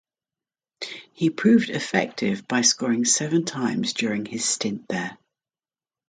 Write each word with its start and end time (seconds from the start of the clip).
He 1.13 1.29
proved 1.29 1.69
effective 1.69 2.47
by 2.47 2.61
scoring 2.61 3.05
seven 3.05 3.45
times 3.45 3.93
during 3.93 4.25
his 4.25 4.43
stint 4.43 4.87
there. 4.89 5.15